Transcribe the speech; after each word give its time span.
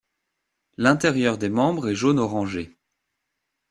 L'intérieur 0.77 1.37
des 1.37 1.49
membres 1.49 1.87
est 1.89 1.93
jaune-orangé. 1.95 2.75